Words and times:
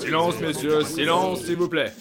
Silence, 0.00 0.40
messieurs, 0.40 0.82
silence, 0.82 1.44
s'il 1.44 1.56
vous 1.56 1.68
plaît. 1.68 1.92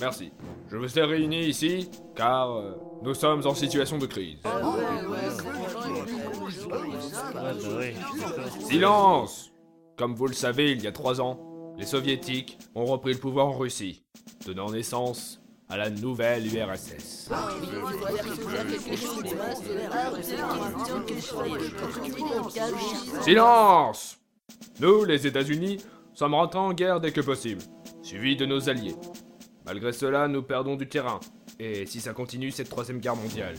Merci. 0.00 0.32
Je 0.70 0.76
vous 0.76 0.98
ai 0.98 1.02
réunis 1.02 1.46
ici 1.46 1.90
car 2.14 2.52
euh, 2.52 2.72
nous 3.02 3.14
sommes 3.14 3.46
en 3.46 3.54
situation 3.54 3.98
de 3.98 4.06
crise. 4.06 4.38
Silence 8.68 9.50
Comme 9.96 10.14
vous 10.14 10.26
le 10.26 10.34
savez, 10.34 10.72
il 10.72 10.82
y 10.82 10.86
a 10.86 10.92
trois 10.92 11.20
ans, 11.20 11.74
les 11.78 11.86
soviétiques 11.86 12.58
ont 12.74 12.84
repris 12.84 13.12
le 13.12 13.18
pouvoir 13.18 13.46
en 13.46 13.58
Russie, 13.58 14.04
donnant 14.46 14.70
naissance 14.70 15.40
à 15.68 15.76
la 15.76 15.90
nouvelle 15.90 16.46
URSS. 16.46 17.30
Silence 23.22 24.18
Nous, 24.80 25.04
les 25.04 25.26
États-Unis, 25.26 25.78
sommes 26.14 26.34
rentrés 26.34 26.58
en 26.58 26.72
guerre 26.72 27.00
dès 27.00 27.12
que 27.12 27.20
possible, 27.20 27.62
suivis 28.02 28.36
de 28.36 28.46
nos 28.46 28.68
alliés. 28.68 28.96
Malgré 29.66 29.92
cela, 29.92 30.28
nous 30.28 30.42
perdons 30.42 30.76
du 30.76 30.88
terrain, 30.88 31.20
et 31.58 31.84
si 31.86 32.00
ça 32.00 32.14
continue, 32.14 32.50
cette 32.50 32.70
troisième 32.70 33.00
guerre 33.00 33.16
mondiale. 33.16 33.56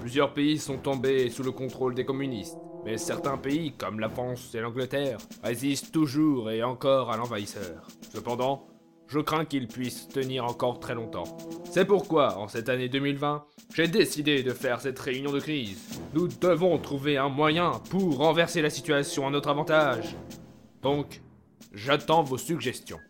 Plusieurs 0.00 0.32
pays 0.32 0.58
sont 0.58 0.78
tombés 0.78 1.28
sous 1.30 1.42
le 1.42 1.50
contrôle 1.50 1.94
des 1.94 2.04
communistes, 2.04 2.56
mais 2.84 2.96
certains 2.96 3.36
pays, 3.36 3.72
comme 3.72 4.00
la 4.00 4.08
France 4.08 4.54
et 4.54 4.60
l'Angleterre, 4.60 5.18
résistent 5.42 5.92
toujours 5.92 6.50
et 6.50 6.62
encore 6.62 7.10
à 7.10 7.16
l'envahisseur. 7.16 7.86
Cependant, 8.12 8.69
je 9.10 9.18
crains 9.18 9.44
qu'ils 9.44 9.66
puissent 9.66 10.06
tenir 10.06 10.44
encore 10.44 10.78
très 10.78 10.94
longtemps. 10.94 11.24
C'est 11.68 11.84
pourquoi, 11.84 12.38
en 12.38 12.46
cette 12.46 12.68
année 12.68 12.88
2020, 12.88 13.44
j'ai 13.74 13.88
décidé 13.88 14.44
de 14.44 14.52
faire 14.52 14.80
cette 14.80 15.00
réunion 15.00 15.32
de 15.32 15.40
crise. 15.40 16.00
Nous 16.14 16.28
devons 16.28 16.78
trouver 16.78 17.16
un 17.16 17.28
moyen 17.28 17.72
pour 17.90 18.18
renverser 18.18 18.62
la 18.62 18.70
situation 18.70 19.26
à 19.26 19.30
notre 19.30 19.48
avantage. 19.48 20.14
Donc, 20.82 21.22
j'attends 21.72 22.22
vos 22.22 22.38
suggestions. 22.38 23.00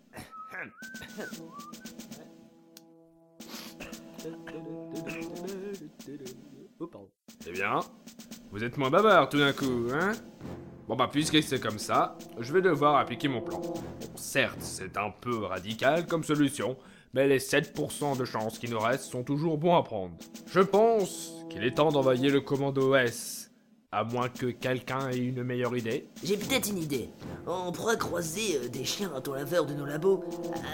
Eh 7.47 7.53
bien, 7.53 7.81
vous 8.51 8.65
êtes 8.65 8.78
moins 8.78 8.91
bavard 8.91 9.28
tout 9.28 9.39
d'un 9.39 9.53
coup, 9.53 9.89
hein? 9.93 10.12
Bon 10.91 10.97
bah 10.97 11.09
puisque 11.09 11.41
c'est 11.41 11.61
comme 11.61 11.79
ça, 11.79 12.19
je 12.41 12.53
vais 12.53 12.63
devoir 12.63 12.97
appliquer 12.97 13.29
mon 13.29 13.41
plan. 13.41 13.63
Certes, 14.17 14.59
c'est 14.59 14.97
un 14.97 15.11
peu 15.21 15.45
radical 15.45 16.05
comme 16.05 16.25
solution, 16.25 16.77
mais 17.15 17.29
les 17.29 17.39
7% 17.39 18.19
de 18.19 18.25
chances 18.25 18.59
qui 18.59 18.69
nous 18.69 18.81
restent 18.81 19.05
sont 19.05 19.23
toujours 19.23 19.57
bons 19.57 19.77
à 19.77 19.85
prendre. 19.85 20.17
Je 20.49 20.59
pense 20.59 21.31
qu'il 21.49 21.63
est 21.63 21.77
temps 21.77 21.93
d'envoyer 21.93 22.29
le 22.29 22.41
commando 22.41 22.97
S. 22.97 23.53
À 23.93 24.03
moins 24.05 24.29
que 24.29 24.47
quelqu'un 24.47 25.11
ait 25.11 25.19
une 25.19 25.43
meilleure 25.43 25.77
idée. 25.77 26.09
J'ai 26.23 26.37
peut-être 26.37 26.71
une 26.71 26.79
idée. 26.79 27.11
On 27.47 27.73
pourra 27.73 27.97
croiser 27.97 28.57
euh, 28.57 28.69
des 28.69 28.85
chiens 28.85 29.13
à 29.17 29.21
ton 29.21 29.35
laveur 29.35 29.67
de 29.67 29.75
nos 29.75 29.85
labos 29.85 30.25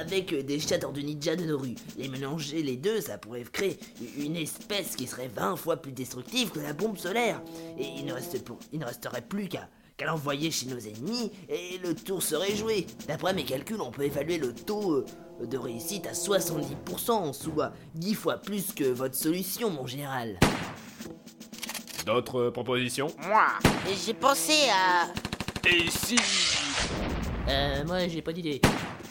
avec 0.01 0.35
euh, 0.35 0.43
des 0.43 0.61
chatteurs 0.61 0.93
de 0.93 1.01
ninja 1.01 1.35
de 1.35 1.45
nos 1.45 1.57
rues. 1.57 1.77
Les 1.97 2.09
mélanger 2.09 2.63
les 2.63 2.77
deux, 2.77 3.01
ça 3.01 3.17
pourrait 3.17 3.45
créer 3.45 3.79
une 4.19 4.37
espèce 4.37 4.97
qui 4.97 5.07
serait 5.07 5.31
20 5.35 5.57
fois 5.57 5.79
plus 5.79 5.93
destructive 5.93 6.51
que 6.51 6.61
la 6.61 6.75
bombe 6.75 6.99
solaire. 6.99 7.41
Et 7.79 7.87
il 7.87 8.05
ne 8.05 8.13
resterait 8.13 9.23
plus 9.23 9.49
qu'à 9.49 9.67
qu'à 9.97 10.07
l'envoyer 10.07 10.51
chez 10.51 10.67
nos 10.67 10.79
ennemis 10.79 11.33
et 11.49 11.79
le 11.79 11.95
tour 11.95 12.23
serait 12.23 12.55
joué. 12.55 12.87
D'après 13.09 13.33
mes 13.33 13.45
calculs, 13.45 13.81
on 13.81 13.91
peut 13.91 14.05
évaluer 14.05 14.39
le 14.39 14.55
taux 14.55 14.93
euh, 14.93 15.47
de 15.47 15.57
réussite 15.57 16.07
à 16.07 16.13
70%, 16.13 17.33
soit 17.33 17.73
10 17.95 18.15
fois 18.15 18.37
plus 18.37 18.73
que 18.73 18.85
votre 18.85 19.15
solution, 19.15 19.71
mon 19.71 19.87
général. 19.87 20.39
D'autres 22.05 22.51
propositions? 22.51 23.09
Moi, 23.27 23.47
j'ai 24.05 24.15
pensé 24.15 24.69
à... 24.71 25.13
Et 25.69 25.91
si? 25.91 26.17
Euh, 27.49 27.85
moi 27.85 28.07
j'ai 28.09 28.23
pas 28.23 28.33
d'idée. 28.33 28.61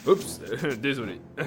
Oups, 0.06 0.40
désolé. 0.78 1.20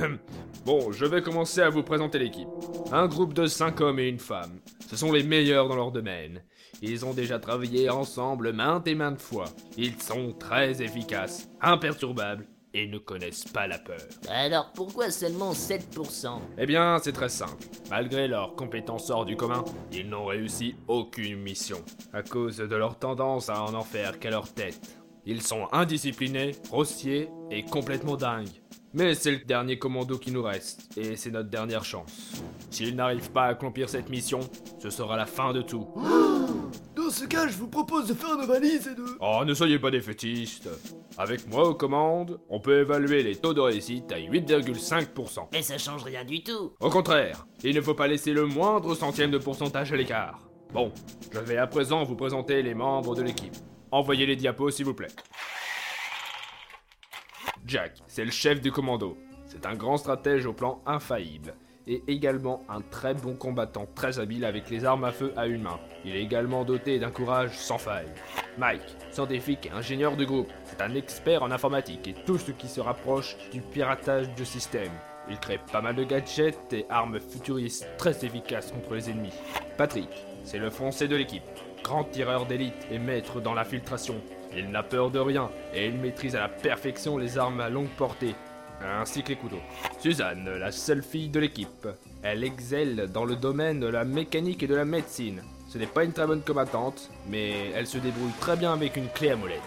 bon, 0.65 0.91
je 0.91 1.05
vais 1.05 1.21
commencer 1.21 1.61
à 1.61 1.69
vous 1.69 1.83
présenter 1.83 2.19
l'équipe. 2.19 2.47
Un 2.91 3.07
groupe 3.07 3.33
de 3.33 3.47
5 3.47 3.79
hommes 3.81 3.99
et 3.99 4.09
une 4.09 4.19
femme. 4.19 4.59
Ce 4.89 4.95
sont 4.95 5.11
les 5.11 5.21
meilleurs 5.21 5.67
dans 5.67 5.75
leur 5.75 5.91
domaine. 5.91 6.41
Ils 6.81 7.05
ont 7.05 7.13
déjà 7.13 7.37
travaillé 7.37 7.91
ensemble 7.91 8.53
maintes 8.53 8.87
et 8.87 8.95
maintes 8.95 9.21
fois. 9.21 9.45
Ils 9.77 10.01
sont 10.01 10.33
très 10.33 10.81
efficaces, 10.81 11.47
imperturbables 11.61 12.47
et 12.73 12.87
ne 12.87 12.97
connaissent 12.97 13.45
pas 13.45 13.67
la 13.67 13.77
peur. 13.77 14.01
Alors 14.29 14.71
pourquoi 14.73 15.11
seulement 15.11 15.53
7% 15.53 16.39
Eh 16.57 16.65
bien, 16.65 16.97
c'est 17.03 17.11
très 17.11 17.29
simple. 17.29 17.67
Malgré 17.91 18.27
leurs 18.27 18.55
compétences 18.55 19.11
hors 19.11 19.25
du 19.25 19.35
commun, 19.35 19.63
ils 19.91 20.09
n'ont 20.09 20.25
réussi 20.25 20.75
aucune 20.87 21.39
mission, 21.39 21.83
à 22.11 22.23
cause 22.23 22.57
de 22.57 22.75
leur 22.75 22.97
tendance 22.97 23.49
à 23.49 23.61
en 23.61 23.75
en 23.75 23.83
faire 23.83 24.17
qu'à 24.17 24.31
leur 24.31 24.51
tête. 24.51 24.97
Ils 25.27 25.43
sont 25.43 25.67
indisciplinés, 25.71 26.53
grossiers 26.67 27.29
et 27.51 27.63
complètement 27.63 28.15
dingues. 28.15 28.58
Mais 28.93 29.13
c'est 29.13 29.31
le 29.31 29.37
dernier 29.39 29.77
commando 29.77 30.17
qui 30.17 30.31
nous 30.31 30.41
reste, 30.41 30.97
et 30.97 31.15
c'est 31.15 31.29
notre 31.29 31.49
dernière 31.49 31.85
chance. 31.85 32.41
S'ils 32.71 32.95
n'arrivent 32.95 33.31
pas 33.31 33.43
à 33.43 33.49
accomplir 33.49 33.87
cette 33.87 34.09
mission, 34.09 34.39
ce 34.79 34.89
sera 34.89 35.15
la 35.15 35.27
fin 35.27 35.53
de 35.53 35.61
tout. 35.61 35.87
Dans 36.95 37.11
ce 37.11 37.25
cas, 37.25 37.47
je 37.47 37.57
vous 37.57 37.67
propose 37.67 38.07
de 38.07 38.15
faire 38.15 38.35
nos 38.35 38.47
valises 38.47 38.87
et 38.87 38.95
de... 38.95 39.03
Oh, 39.19 39.43
ne 39.45 39.53
soyez 39.53 39.77
pas 39.77 39.91
défaitistes. 39.91 40.69
Avec 41.19 41.47
moi 41.47 41.67
aux 41.67 41.75
commandes, 41.75 42.39
on 42.49 42.59
peut 42.59 42.79
évaluer 42.79 43.21
les 43.21 43.35
taux 43.35 43.53
de 43.53 43.61
réussite 43.61 44.11
à 44.11 44.17
8,5%. 44.17 45.47
Mais 45.51 45.61
ça 45.61 45.77
change 45.77 46.03
rien 46.03 46.23
du 46.23 46.43
tout. 46.43 46.73
Au 46.79 46.89
contraire, 46.89 47.45
il 47.63 47.75
ne 47.75 47.81
faut 47.81 47.93
pas 47.93 48.07
laisser 48.07 48.33
le 48.33 48.45
moindre 48.45 48.95
centième 48.95 49.29
de 49.29 49.37
pourcentage 49.37 49.93
à 49.93 49.97
l'écart. 49.97 50.49
Bon, 50.73 50.91
je 51.31 51.39
vais 51.39 51.57
à 51.57 51.67
présent 51.67 52.03
vous 52.03 52.15
présenter 52.15 52.61
les 52.63 52.73
membres 52.73 53.15
de 53.15 53.21
l'équipe. 53.21 53.55
Envoyez 53.91 54.25
les 54.25 54.35
diapos 54.35 54.71
s'il 54.71 54.85
vous 54.85 54.93
plaît. 54.93 55.07
Jack, 57.69 58.01
c'est 58.07 58.25
le 58.25 58.31
chef 58.31 58.61
du 58.61 58.71
commando. 58.71 59.15
C'est 59.45 59.67
un 59.67 59.75
grand 59.75 59.97
stratège 59.97 60.47
au 60.47 60.53
plan 60.53 60.81
infaillible. 60.87 61.53
Et 61.85 62.03
également 62.07 62.63
un 62.67 62.81
très 62.81 63.13
bon 63.13 63.35
combattant 63.35 63.87
très 63.93 64.17
habile 64.17 64.43
avec 64.43 64.71
les 64.71 64.85
armes 64.85 65.03
à 65.03 65.11
feu 65.11 65.33
à 65.37 65.45
une 65.45 65.61
main. 65.61 65.79
Il 66.03 66.15
est 66.15 66.23
également 66.23 66.65
doté 66.65 66.97
d'un 66.97 67.11
courage 67.11 67.55
sans 67.55 67.77
faille. 67.77 68.09
Mike, 68.57 68.81
scientifique 69.11 69.67
et 69.67 69.71
ingénieur 69.71 70.17
du 70.17 70.25
groupe, 70.25 70.49
c'est 70.63 70.81
un 70.81 70.95
expert 70.95 71.43
en 71.43 71.51
informatique 71.51 72.07
et 72.07 72.15
tout 72.25 72.39
ce 72.39 72.49
qui 72.49 72.67
se 72.67 72.81
rapproche 72.81 73.37
du 73.51 73.61
piratage 73.61 74.33
de 74.33 74.43
système. 74.43 74.91
Il 75.29 75.37
crée 75.37 75.59
pas 75.71 75.81
mal 75.81 75.95
de 75.95 76.03
gadgets 76.03 76.73
et 76.73 76.87
armes 76.89 77.19
futuristes 77.19 77.87
très 77.99 78.25
efficaces 78.25 78.71
contre 78.71 78.95
les 78.95 79.11
ennemis. 79.11 79.33
Patrick, 79.77 80.09
c'est 80.43 80.57
le 80.57 80.71
français 80.71 81.07
de 81.07 81.15
l'équipe. 81.15 81.43
Grand 81.83 82.03
tireur 82.03 82.47
d'élite 82.47 82.87
et 82.89 82.97
maître 82.97 83.39
dans 83.41 83.53
l'infiltration. 83.53 84.15
Il 84.55 84.71
n'a 84.71 84.83
peur 84.83 85.11
de 85.11 85.19
rien 85.19 85.49
et 85.73 85.87
il 85.87 85.97
maîtrise 85.97 86.35
à 86.35 86.41
la 86.41 86.49
perfection 86.49 87.17
les 87.17 87.37
armes 87.37 87.61
à 87.61 87.69
longue 87.69 87.89
portée, 87.89 88.35
ainsi 88.83 89.23
que 89.23 89.29
les 89.29 89.35
couteaux. 89.35 89.61
Suzanne, 89.99 90.49
la 90.59 90.71
seule 90.71 91.03
fille 91.03 91.29
de 91.29 91.39
l'équipe. 91.39 91.87
Elle 92.23 92.43
excelle 92.43 93.09
dans 93.11 93.25
le 93.25 93.35
domaine 93.35 93.79
de 93.79 93.87
la 93.87 94.05
mécanique 94.05 94.63
et 94.63 94.67
de 94.67 94.75
la 94.75 94.85
médecine. 94.85 95.41
Ce 95.67 95.77
n'est 95.77 95.85
pas 95.85 96.03
une 96.03 96.13
très 96.13 96.25
bonne 96.25 96.41
combattante, 96.41 97.09
mais 97.27 97.69
elle 97.75 97.85
se 97.85 97.99
débrouille 97.99 98.31
très 98.39 98.55
bien 98.55 98.73
avec 98.73 98.97
une 98.97 99.07
clé 99.09 99.29
à 99.29 99.35
molette. 99.35 99.59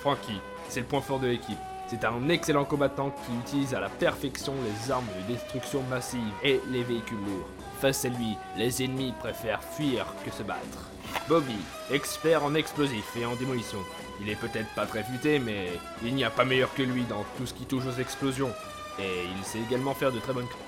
Frankie, 0.00 0.40
c'est 0.68 0.80
le 0.80 0.86
point 0.86 1.00
fort 1.00 1.20
de 1.20 1.28
l'équipe. 1.28 1.56
C'est 1.86 2.04
un 2.04 2.28
excellent 2.28 2.64
combattant 2.64 3.10
qui 3.10 3.32
utilise 3.32 3.72
à 3.72 3.80
la 3.80 3.88
perfection 3.88 4.54
les 4.64 4.90
armes 4.90 5.06
de 5.06 5.32
destruction 5.32 5.82
massive 5.84 6.20
et 6.42 6.60
les 6.72 6.82
véhicules 6.82 7.16
lourds. 7.18 7.48
Face 7.80 8.04
à 8.04 8.08
lui, 8.08 8.36
les 8.56 8.82
ennemis 8.82 9.12
préfèrent 9.18 9.62
fuir 9.62 10.06
que 10.24 10.30
se 10.30 10.42
battre. 10.42 10.90
Bobby, 11.28 11.56
expert 11.90 12.42
en 12.42 12.54
explosifs 12.54 13.16
et 13.16 13.26
en 13.26 13.36
démolition. 13.36 13.78
Il 14.20 14.30
est 14.30 14.36
peut-être 14.36 14.68
pas 14.74 14.86
très 14.86 15.04
futé, 15.04 15.38
mais 15.38 15.68
il 16.02 16.14
n'y 16.14 16.24
a 16.24 16.30
pas 16.30 16.44
meilleur 16.44 16.72
que 16.74 16.82
lui 16.82 17.04
dans 17.04 17.24
tout 17.36 17.46
ce 17.46 17.52
qui 17.52 17.66
touche 17.66 17.84
aux 17.84 18.00
explosions. 18.00 18.52
Et 18.98 19.26
il 19.38 19.44
sait 19.44 19.60
également 19.60 19.94
faire 19.94 20.10
de 20.10 20.18
très 20.18 20.32
bonnes 20.32 20.48
crêpes. 20.48 20.60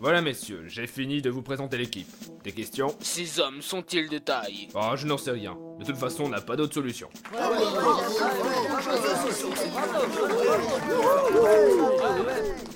Voilà 0.00 0.20
messieurs, 0.20 0.64
j'ai 0.66 0.88
fini 0.88 1.22
de 1.22 1.30
vous 1.30 1.42
présenter 1.42 1.78
l'équipe. 1.78 2.08
Des 2.42 2.52
questions? 2.52 2.94
Ces 3.00 3.38
hommes 3.38 3.62
sont-ils 3.62 4.08
de 4.08 4.18
taille? 4.18 4.68
Oh, 4.74 4.96
je 4.96 5.06
n'en 5.06 5.16
sais 5.16 5.30
rien. 5.30 5.56
De 5.78 5.84
toute 5.84 5.96
façon, 5.96 6.24
on 6.24 6.28
n'a 6.28 6.40
pas 6.40 6.56
d'autre 6.56 6.74
solution. 6.74 7.08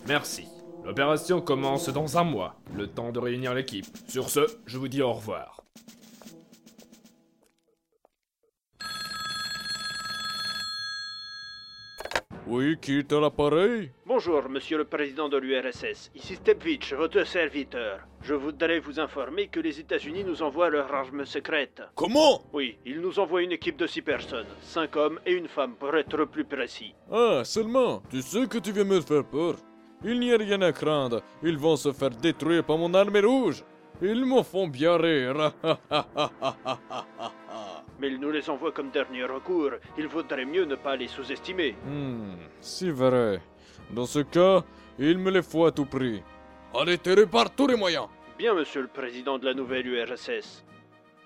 Merci. 0.07 0.47
L'opération 0.89 1.43
commence 1.43 1.91
dans 1.91 2.17
un 2.17 2.25
mois. 2.25 2.57
Le 2.75 2.87
temps 2.87 3.13
de 3.13 3.19
réunir 3.19 3.53
l'équipe. 3.53 3.85
Sur 4.09 4.31
ce, 4.31 4.41
je 4.65 4.79
vous 4.79 4.89
dis 4.89 5.03
au 5.03 5.13
revoir. 5.13 5.63
Oui, 12.47 12.79
qui 12.81 13.01
est 13.01 13.13
à 13.13 13.21
l'appareil? 13.21 13.93
Bonjour, 14.07 14.49
monsieur 14.49 14.79
le 14.79 14.87
président 14.87 15.29
de 15.29 15.37
l'URSS. 15.37 16.11
Ici 16.15 16.37
Stepvich, 16.37 16.95
votre 16.95 17.23
serviteur. 17.27 18.01
Je 18.23 18.33
voudrais 18.33 18.81
vous 18.81 18.99
informer 18.99 19.49
que 19.49 19.61
les 19.61 19.81
États-Unis 19.81 20.25
nous 20.25 20.41
envoient 20.41 20.71
leur 20.71 20.95
arme 20.95 21.27
secrète. 21.27 21.83
Comment? 21.97 22.41
Oui, 22.55 22.79
ils 22.87 23.03
nous 23.03 23.19
envoient 23.19 23.43
une 23.43 23.53
équipe 23.53 23.77
de 23.77 23.87
six 23.87 24.01
personnes, 24.01 24.47
cinq 24.63 24.97
hommes 24.97 25.21
et 25.27 25.35
une 25.35 25.49
femme 25.49 25.75
pour 25.75 25.95
être 25.95 26.25
plus 26.25 26.47
précis. 26.47 26.95
Ah, 27.13 27.43
seulement, 27.45 28.03
tu 28.09 28.23
sais 28.23 28.47
que 28.47 28.57
tu 28.57 28.73
viens 28.73 28.85
me 28.85 29.03
faire 29.03 29.25
peur. 29.25 29.57
Il 30.05 30.21
n'y 30.21 30.33
a 30.33 30.37
rien 30.37 30.63
à 30.63 30.73
craindre. 30.73 31.23
Ils 31.43 31.59
vont 31.59 31.77
se 31.77 31.93
faire 31.93 32.11
détruire 32.11 32.65
par 32.65 32.79
mon 32.79 32.95
armée 32.95 33.21
rouge. 33.21 33.65
Ils 34.01 34.25
me 34.25 34.43
font 34.43 34.69
bien 34.69 34.97
rire. 34.97 35.53
Mais 38.01 38.09
ils 38.09 38.21
nous 38.21 38.31
les 38.31 38.49
envoient 38.49 38.71
comme 38.71 38.91
dernier 38.91 39.25
recours. 39.25 39.73
Il 39.99 40.07
vaudrait 40.07 40.45
mieux 40.45 40.65
ne 40.65 40.77
pas 40.77 40.95
les 40.95 41.09
sous-estimer. 41.09 41.75
Hmm, 41.85 42.37
c'est 42.61 42.91
vrai. 42.91 43.43
Dans 43.91 44.07
ce 44.07 44.21
cas, 44.21 44.63
il 45.01 45.19
me 45.19 45.31
les 45.31 45.43
faut 45.43 45.67
à 45.67 45.73
tout 45.73 45.87
prix. 45.87 46.23
Arrêtez 46.73 47.27
par 47.27 47.51
tous 47.51 47.67
les 47.67 47.77
moyens. 47.77 48.07
Bien, 48.39 48.55
monsieur 48.55 48.83
le 48.83 48.89
président 48.89 49.37
de 49.39 49.47
la 49.47 49.55
nouvelle 49.55 49.87
URSS. 49.87 50.65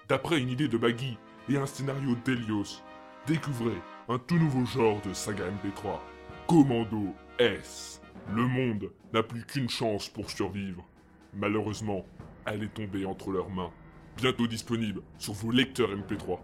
D'après 0.08 0.38
une 0.40 0.48
idée 0.48 0.68
de 0.68 0.78
Maggie 0.78 1.18
et 1.48 1.56
un 1.58 1.66
scénario 1.66 2.16
d'Elios, 2.24 2.80
découvrez 3.26 3.76
un 4.08 4.18
tout 4.18 4.36
nouveau 4.36 4.64
genre 4.64 5.00
de 5.06 5.12
saga 5.12 5.44
MP3. 5.44 5.98
Commando 6.46 7.14
S. 7.38 8.01
Le 8.34 8.46
monde 8.46 8.90
n'a 9.12 9.22
plus 9.22 9.44
qu'une 9.44 9.68
chance 9.68 10.08
pour 10.08 10.30
survivre. 10.30 10.86
Malheureusement, 11.34 12.04
elle 12.46 12.62
est 12.62 12.74
tombée 12.74 13.04
entre 13.04 13.30
leurs 13.30 13.50
mains. 13.50 13.70
Bientôt 14.16 14.46
disponible 14.46 15.02
sur 15.18 15.32
vos 15.32 15.50
lecteurs 15.50 15.90
MP3. 15.90 16.38